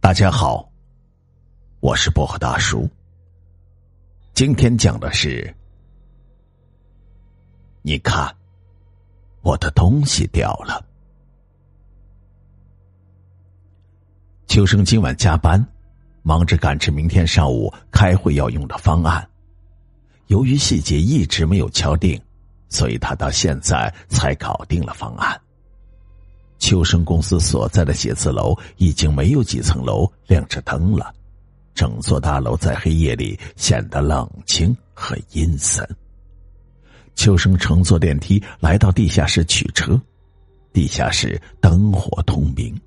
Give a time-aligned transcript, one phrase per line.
[0.00, 0.66] 大家好，
[1.80, 2.88] 我是薄荷大叔。
[4.32, 5.52] 今天讲的是，
[7.82, 8.34] 你看，
[9.42, 10.82] 我的东西掉了。
[14.46, 15.62] 秋生今晚加班，
[16.22, 19.28] 忙着赶制明天上午开会要用的方案。
[20.28, 22.18] 由于细节一直没有敲定，
[22.68, 25.38] 所以他到现在才搞定了方案。
[26.58, 31.14] 秋生公司所在的写字楼已经没有几层楼亮着灯了，
[31.74, 35.88] 整座大楼在黑夜里显得冷清和阴森。
[37.14, 40.00] 秋生乘坐电梯来到地下室取车，
[40.72, 42.78] 地下室灯火通明。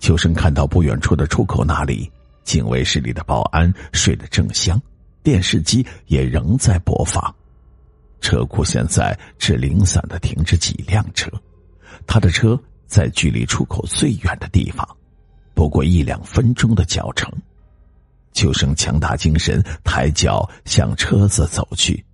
[0.00, 2.10] 秋生看到不远处的出口那里，
[2.42, 4.80] 警卫室里的保安睡得正香，
[5.22, 7.34] 电视机也仍在播放。
[8.20, 11.30] 车库现在只零散的停着几辆车，
[12.06, 12.58] 他的车。
[12.88, 14.88] 在距离出口最远的地方，
[15.54, 17.30] 不过一两分钟的脚程。
[18.32, 22.04] 秋生强打精神，抬脚向车子走去。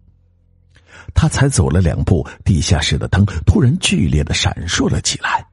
[1.15, 5.47] 他才走了两步，地下室的灯突然剧烈的闪烁了起来。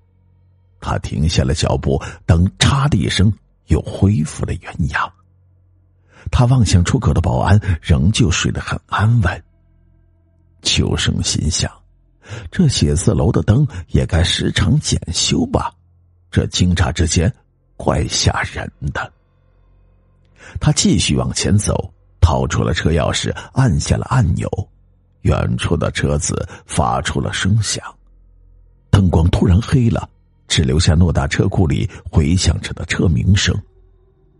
[0.79, 3.31] 他停下了脚步，灯“嚓”的一声
[3.67, 5.11] 又恢复了原样。
[6.31, 9.43] 他望向出口的保安，仍旧睡得很安稳。
[10.61, 11.80] 秋生心想。
[12.51, 15.71] 这写字楼的灯也该时常检修吧？
[16.29, 17.33] 这惊诧之间，
[17.75, 19.11] 怪吓人的。
[20.59, 24.49] 他继续往前走，掏出了车钥匙，按下了按钮。
[25.21, 27.83] 远处的车子发出了声响，
[28.89, 30.09] 灯光突然黑了，
[30.47, 33.55] 只留下偌大车库里回响着的车鸣声。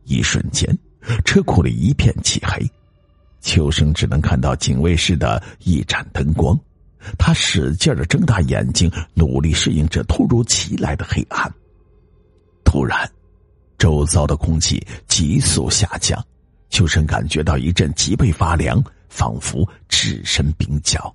[0.06, 0.76] 一瞬间，
[1.24, 2.68] 车库里一片漆黑，
[3.42, 6.60] 秋生只能看到警卫室的一盏灯光。
[7.18, 11.52] 他使劲的睁大眼睛，努力适应这突如其来的黑暗。
[12.64, 13.10] 突然，
[13.78, 16.24] 周遭的空气急速下降，
[16.70, 21.14] 秋生感觉到一阵脊背发凉，仿佛置身冰窖。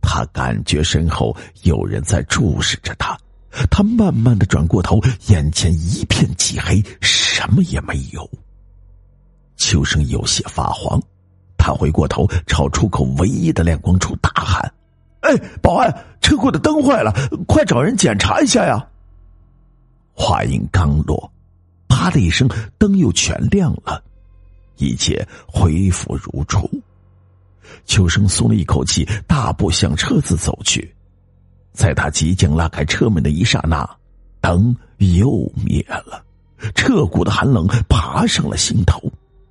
[0.00, 3.18] 他感觉身后有人在注视着他，
[3.70, 8.28] 他慢慢的转过头，眼前一片漆黑，什么也没有。
[9.56, 11.02] 秋生有些发慌，
[11.56, 14.72] 他回过头，朝出口唯一的亮光处大喊。
[15.28, 17.12] 哎，保安，车库的灯坏了，
[17.46, 18.82] 快找人检查一下呀！
[20.14, 21.30] 话音刚落，
[21.86, 24.02] 啪的一声，灯又全亮了，
[24.78, 26.66] 一切恢复如初。
[27.84, 30.94] 秋生松了一口气，大步向车子走去。
[31.74, 33.86] 在他即将拉开车门的一刹那，
[34.40, 36.24] 灯又灭了，
[36.74, 38.98] 彻骨的寒冷爬上了心头。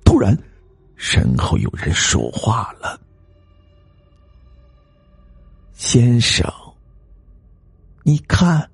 [0.04, 0.36] 突然，
[0.96, 2.98] 身后有人说话了。
[5.78, 6.52] 先生，
[8.02, 8.68] 你看，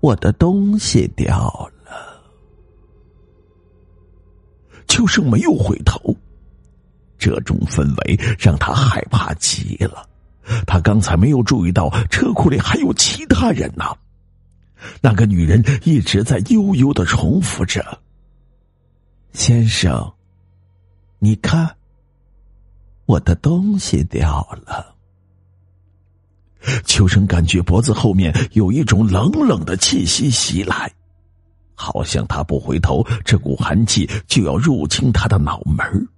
[0.00, 2.20] 我的东西掉了。
[4.88, 6.16] 秋生没有回头，
[7.16, 10.04] 这种氛围让他害怕极了。
[10.66, 13.84] 他刚才没有注意到车库里还有其他人呢。
[15.00, 18.00] 那个女人一直在悠悠的重复着
[19.32, 20.12] ：“先生，
[21.20, 21.76] 你看，
[23.06, 24.96] 我的东西掉了。”
[26.84, 30.92] 秋生感觉脖子后面有一种冷冷的气息袭来，
[31.74, 36.08] 好像他不回头，这股寒气就要入侵他的脑门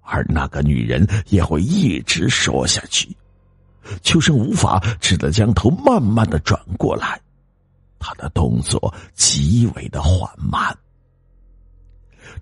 [0.00, 3.08] 而那个女人也会一直说下去。
[4.02, 7.20] 秋生无法，只得将头慢慢的转过来，
[7.98, 10.76] 他的动作极为的缓慢。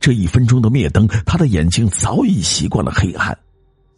[0.00, 3.36] 这一分钟的灭灯，他的眼睛早已习惯了黑暗。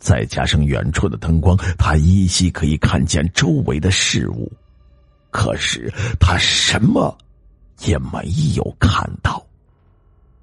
[0.04, 4.52] 再加上远处的灯光，他依稀可以看见周围的事物，
[5.30, 7.16] 可是他什么
[7.86, 8.22] 也没
[8.54, 9.42] 有看到，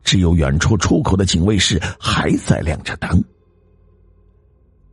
[0.04, 3.24] 只有远处出口的警卫室还在亮着灯。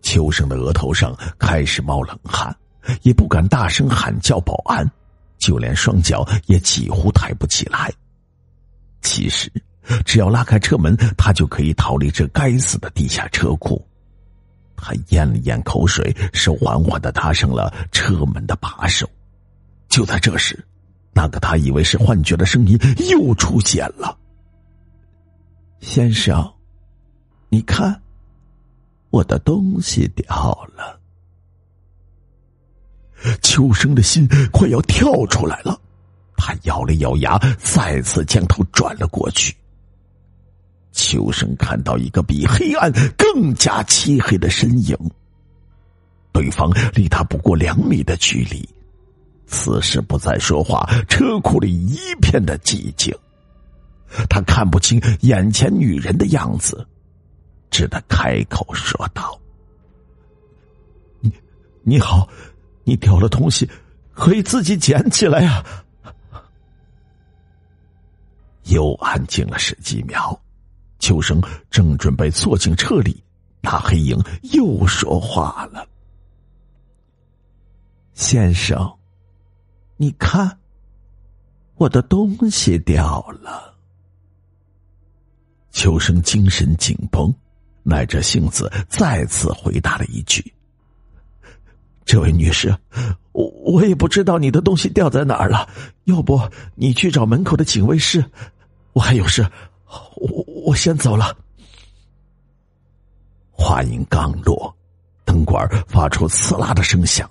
[0.02, 2.54] 秋生的额头上开始冒冷汗，
[3.00, 4.86] 也不敢大声喊叫保安，
[5.38, 7.90] 就连双脚也几乎抬不起来。
[9.00, 9.50] 其实，
[10.04, 13.82] 只要拉开车门，他就可以逃离这该死的地下车库。
[14.80, 19.08] 他咽了咽口水，手缓缓的搭上了车门的把手。
[19.88, 20.64] 就在这时，
[21.12, 22.78] 那个他以为是幻觉的声音
[23.10, 24.16] 又出现了
[25.80, 26.48] ：“先生，
[27.48, 28.00] 你看，
[29.10, 30.26] 我的东西掉
[30.76, 31.00] 了。”
[33.42, 35.76] 秋生的心快要跳出来了，
[36.36, 39.52] 他咬了咬牙，再次将头转了过去。
[41.08, 44.94] 秋生看到一个比黑暗更加漆黑的身影，
[46.32, 48.68] 对方离他不过两米的距离，
[49.46, 53.16] 此时不再说话，车库里一片的寂静。
[54.28, 56.86] 他看不清眼前女人的样子，
[57.70, 59.40] 只得开口说道
[61.20, 61.32] ：“你
[61.82, 62.28] 你好，
[62.84, 63.66] 你掉了东西，
[64.12, 65.64] 可以自己捡起来呀。”
[68.64, 70.38] 又安静了十几秒，
[70.98, 71.40] 秋生
[71.70, 73.22] 正准备坐进车里，
[73.60, 74.20] 那黑影
[74.52, 75.86] 又说话了
[78.14, 78.92] ：“先生，
[79.96, 80.58] 你看，
[81.76, 83.76] 我的东西掉了。”
[85.70, 87.32] 秋生精神紧绷，
[87.84, 90.52] 耐着性子再次回答了一句
[92.04, 92.76] ：“这位女士，
[93.32, 95.68] 我我也不知道你的东西掉在哪儿了，
[96.04, 96.40] 要不
[96.74, 98.24] 你去找门口的警卫室。”
[98.94, 99.48] 我还有事，
[100.16, 101.34] 我我先走了。
[103.50, 104.76] 话音刚落，
[105.24, 107.26] 灯管发出刺啦的声响，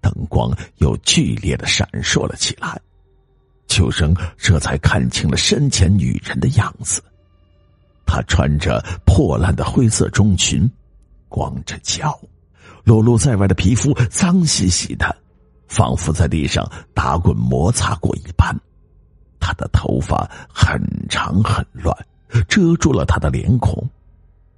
[0.00, 2.76] 灯光又剧烈的闪烁了起来。
[3.68, 7.00] 秋生这才看清了身前女人的样子，
[8.04, 10.68] 她穿着破烂的灰色中裙，
[11.28, 12.18] 光着脚，
[12.82, 15.16] 裸露在外的皮肤脏兮兮的，
[15.68, 18.52] 仿佛在地上打滚摩擦过一般。
[19.38, 21.96] 他的头发很长很乱，
[22.48, 23.88] 遮住了他的脸孔。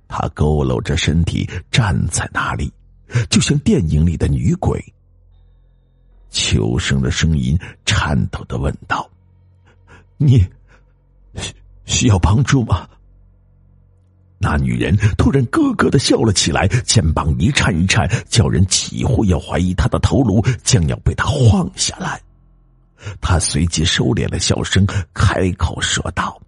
[0.08, 2.72] 他佝偻着身体站在那里，
[3.28, 4.82] 就像电影里的女鬼。
[6.30, 9.08] 秋生的声音颤抖的问道
[10.16, 10.38] ：“你
[11.34, 11.54] 需
[11.84, 12.88] 需要帮助吗？”
[14.40, 22.20] 那女人突然咯咯的笑了起来，肩膀一颤一颤，叫人几乎要怀疑她的头颅将要被她晃下来。
[23.20, 26.40] 他随即收敛了笑声，开口说道：“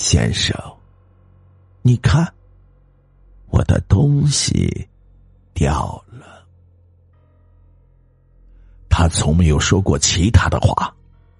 [0.00, 0.58] 先生，
[1.82, 2.26] 你看，
[3.50, 4.88] 我的东西
[5.52, 6.42] 掉了。”
[8.88, 10.90] 他从没有说过其他的话，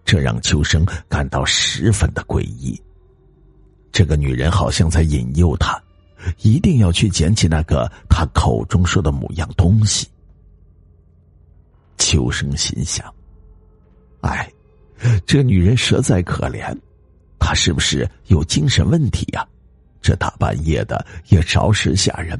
[0.04, 2.78] 这让秋生感到十分的诡异。
[3.90, 5.82] 这个女人好像在引诱他，
[6.42, 10.06] 一定要去捡起那个他口中说的某样东西。
[11.96, 13.12] 秋生心想
[14.20, 14.52] ：“哎，
[15.24, 16.78] 这女人实在可怜，
[17.40, 19.44] 他是不是有精神问题呀？
[20.00, 22.38] 这大半夜的也着实吓人。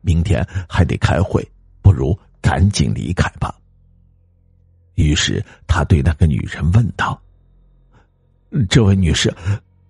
[0.00, 1.46] 明天还得开会，
[1.82, 3.54] 不如赶紧离开吧。”
[4.96, 7.20] 于是他对那个女人问道
[8.68, 9.32] ：“这位女士，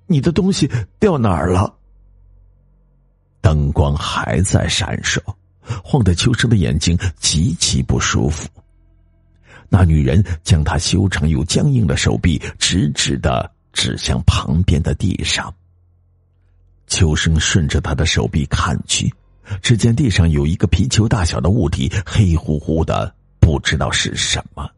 [0.07, 1.73] 你的东西掉哪儿了？”
[3.41, 5.19] 灯光还在闪烁，
[5.83, 8.49] 晃得秋生的眼睛极其不舒服。
[9.69, 15.53] 那女人将她修长又僵硬的手臂直直的指向旁边的地上。
[16.87, 19.13] 秋生顺着他的手臂看去，
[19.63, 24.69] 只见地上有一个皮球大小的物体，黑乎乎的，不知道是什么。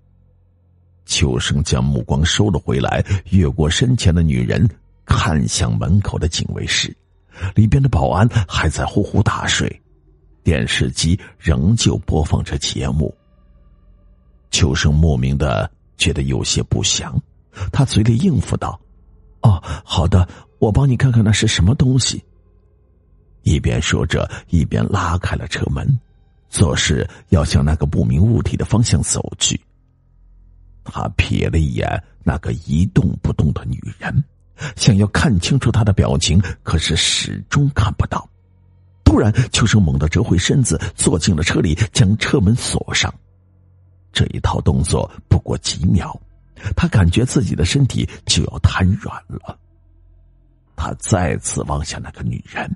[1.06, 4.68] 秋生将目光收了回来，越过身前的女人，
[5.04, 6.94] 看向门口的警卫室，
[7.54, 9.80] 里边的保安还在呼呼大睡，
[10.44, 13.14] 电视机仍旧播放着节目。
[14.50, 17.20] 秋生莫名的觉得有些不祥，
[17.72, 18.80] 他嘴里应付道
[19.42, 20.28] ：“哦，好的，
[20.58, 22.22] 我帮你看看那是什么东西。”
[23.42, 25.98] 一边说着，一边拉开了车门，
[26.48, 29.60] 做事要向那个不明物体的方向走去。
[30.84, 31.88] 他瞥了一眼
[32.24, 34.24] 那个一动不动的女人，
[34.76, 38.28] 想要看清楚她的表情，可是始终看不到。
[39.04, 43.12] 突然，秋生猛地折回身子，坐进了车里，将车门锁上。
[44.12, 46.18] 这一套动作不过几秒，
[46.76, 49.58] 他感觉自己的身体就要瘫软了。
[50.76, 52.70] 他再次望向那个女人，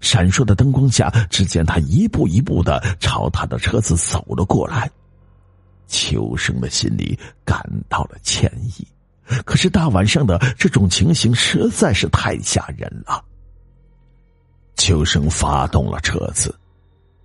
[0.00, 4.90] 闪烁的灯光下，只见她一步一步的朝他的车子走了过来。
[5.86, 8.86] 秋生的心里感到了歉意，
[9.44, 13.22] 可是大晚上的这种情形实在是太吓人了。
[14.76, 16.54] 秋生发动了车子，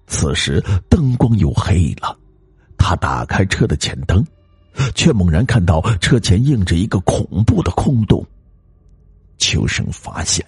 [0.07, 2.17] 此时灯光又黑了。
[2.77, 4.25] 他打开车的前灯，
[4.95, 8.25] 却猛然看到车前映着一个恐怖的空洞。
[9.37, 10.45] 秋生发现，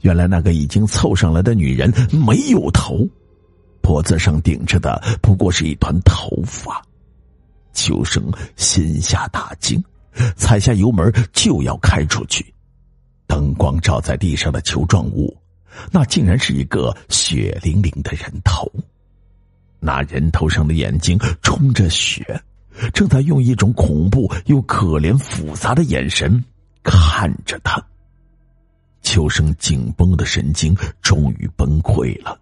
[0.00, 3.06] 原来那个已经凑上来的女人没有头，
[3.80, 6.82] 脖子上顶着的不过是一团头发。
[7.72, 9.82] 秋生心下大惊，
[10.36, 12.44] 踩下油门就要开出去。
[13.26, 15.34] 灯光照在地上的球状物，
[15.90, 18.70] 那竟然是一个血淋淋的人头。
[19.80, 22.40] 那人头上的眼睛充着血，
[22.92, 26.42] 正在用一种恐怖又可怜、复杂的眼神
[26.82, 27.82] 看着他。
[29.02, 32.38] 秋生紧绷的神经终于崩溃了，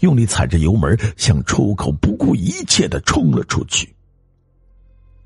[0.00, 3.94] 用力踩着油门，向出口不顾一切的冲了出去。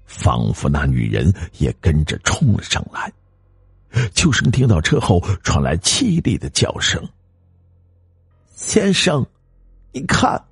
[0.05, 3.13] 仿佛那女人也跟着冲了上来，
[4.15, 7.03] 秋生听到车后传来凄厉的叫声
[8.57, 9.25] ：“先生，
[9.93, 10.43] 你看，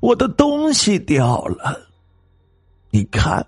[0.00, 1.80] 我的东西掉了！
[2.96, 3.46] 你看，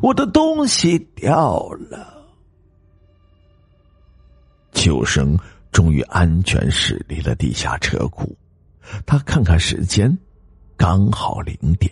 [0.00, 2.14] 我的东西掉了！”
[4.72, 5.36] 秋生
[5.72, 8.38] 终于安全驶离了地下车库，
[9.04, 10.16] 他看看时间，
[10.76, 11.90] 刚好零点。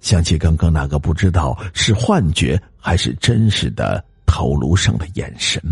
[0.00, 5.62] 想起刚刚那个不知道是幻觉还是真实的头颅上的眼神，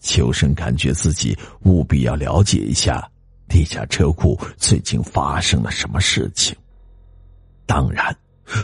[0.00, 3.10] 秋生感觉自己务必要了解一下
[3.48, 6.54] 地下车库最近发生了什么事情。
[7.64, 8.14] 当然，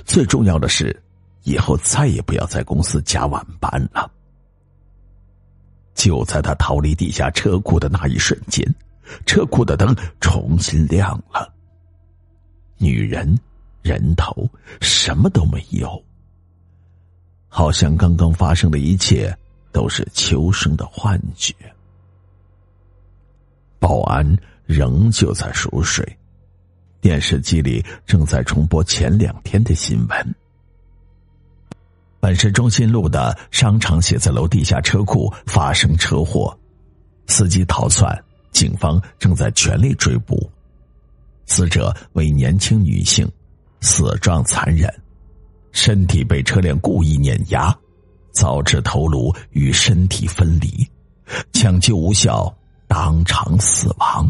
[0.04, 1.02] 最重要的是，
[1.44, 4.10] 以后再也不要在公司加晚班了。
[5.94, 8.64] 就在他逃离地下车库的那一瞬间，
[9.24, 11.52] 车库的灯重新亮了。
[12.78, 13.38] 女人。
[13.82, 14.50] 人头
[14.80, 16.02] 什么都没有，
[17.46, 19.32] 好像刚刚发生的一切
[19.70, 21.54] 都是秋生的幻觉。
[23.78, 24.26] 保安
[24.64, 26.04] 仍旧在熟睡，
[27.06, 30.34] 电视机里正在重播前两天的新闻。
[32.18, 36.52] 本市中心路的商场写字楼地下车库发生车祸，
[37.28, 38.20] 司机逃窜，
[38.50, 40.50] 警方正在全力追捕，
[41.44, 43.30] 死者为年轻女性。
[43.80, 44.92] 死状残忍，
[45.70, 47.72] 身体被车辆故意碾压，
[48.34, 50.84] 导致头颅与身体分离，
[51.52, 52.52] 抢救无效，
[52.88, 54.28] 当场死亡。